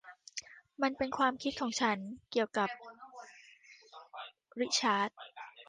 [0.81, 1.97] มันเป็นความคิดของฉัน
[2.31, 2.69] เกี่ยวกับ
[4.59, 5.09] ริชาร์ด